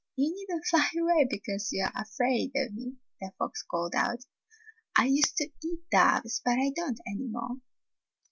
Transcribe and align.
"You 0.15 0.33
need 0.33 0.47
n't 0.51 0.65
fly 0.65 0.89
away 0.99 1.27
because 1.29 1.71
you 1.71 1.83
are 1.83 1.91
afraid 1.95 2.53
of 2.55 2.73
me," 2.73 2.95
the 3.19 3.33
fox 3.37 3.61
called 3.61 3.93
out. 3.93 4.23
"I 4.95 5.05
used 5.05 5.37
to 5.37 5.49
eat 5.63 5.81
doves, 5.91 6.41
but 6.43 6.57
I 6.57 6.71
don't 6.75 6.97
any 7.05 7.27
more." 7.27 7.57